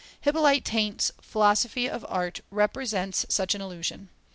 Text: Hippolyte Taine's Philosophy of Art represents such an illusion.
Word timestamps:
Hippolyte 0.21 0.65
Taine's 0.65 1.11
Philosophy 1.21 1.87
of 1.87 2.03
Art 2.09 2.41
represents 2.49 3.23
such 3.29 3.53
an 3.53 3.61
illusion. 3.61 4.09